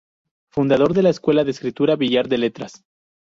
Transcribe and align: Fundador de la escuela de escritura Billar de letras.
Fundador 0.49 0.95
de 0.95 1.03
la 1.03 1.11
escuela 1.11 1.43
de 1.43 1.51
escritura 1.51 1.95
Billar 1.95 2.27
de 2.27 2.39
letras. 2.39 2.83